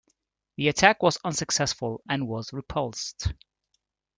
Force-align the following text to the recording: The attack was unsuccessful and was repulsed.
The 0.57 0.67
attack 0.69 1.03
was 1.03 1.19
unsuccessful 1.23 2.01
and 2.09 2.27
was 2.27 2.53
repulsed. 2.53 3.35